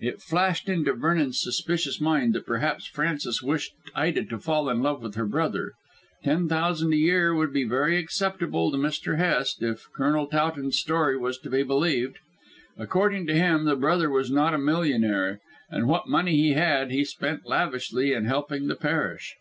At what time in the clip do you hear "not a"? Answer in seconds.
14.30-14.58